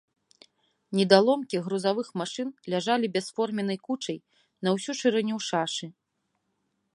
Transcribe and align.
Недаломкі 0.99 1.57
грузавых 1.67 2.09
машын 2.21 2.49
ляжалі 2.75 3.11
бясформеннай 3.17 3.79
кучай 3.89 4.17
на 4.69 4.75
ўсю 4.79 4.91
шырыню 5.03 5.37
шашы. 5.51 5.85